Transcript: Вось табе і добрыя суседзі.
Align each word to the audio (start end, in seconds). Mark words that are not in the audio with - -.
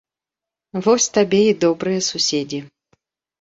Вось 0.85 1.07
табе 1.17 1.41
і 1.49 1.51
добрыя 1.65 2.01
суседзі. 2.09 2.63